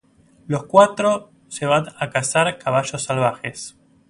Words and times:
Los 0.47 0.63
cuatro 0.63 1.29
se 1.47 1.67
van 1.67 1.85
a 1.99 2.09
cazar 2.09 2.57
caballos 2.57 3.03
salvajes. 3.03 3.77